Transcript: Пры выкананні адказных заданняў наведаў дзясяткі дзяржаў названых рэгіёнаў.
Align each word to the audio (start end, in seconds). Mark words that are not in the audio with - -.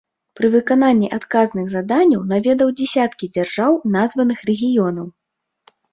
Пры 0.37 0.47
выкананні 0.53 1.09
адказных 1.17 1.65
заданняў 1.75 2.21
наведаў 2.31 2.71
дзясяткі 2.79 3.25
дзяржаў 3.35 3.71
названых 3.97 4.39
рэгіёнаў. 4.53 5.07